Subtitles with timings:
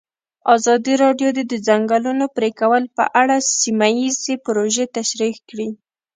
[0.55, 5.69] ازادي راډیو د د ځنګلونو پرېکول په اړه سیمه ییزې پروژې تشریح کړې.